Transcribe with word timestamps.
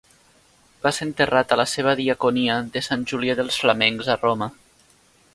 Va 0.85 0.91
ser 0.99 1.05
enterrat 1.07 1.51
a 1.55 1.57
la 1.61 1.65
seva 1.73 1.93
diaconia 1.99 2.55
de 2.77 2.83
Sant 2.87 3.03
Julià 3.11 3.35
dels 3.41 3.59
Flamencs 3.65 4.09
a 4.15 4.19
Roma. 4.23 4.49